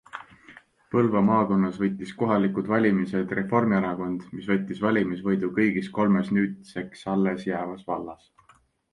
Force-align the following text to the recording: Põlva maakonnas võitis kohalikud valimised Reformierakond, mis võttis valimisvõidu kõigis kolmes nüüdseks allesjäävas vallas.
Põlva 0.93 1.19
maakonnas 1.25 1.75
võitis 1.81 2.13
kohalikud 2.21 2.71
valimised 2.71 3.35
Reformierakond, 3.39 4.23
mis 4.37 4.47
võttis 4.53 4.81
valimisvõidu 4.85 5.51
kõigis 5.59 5.91
kolmes 5.99 6.31
nüüdseks 6.39 7.05
allesjäävas 7.13 7.85
vallas. 7.93 8.25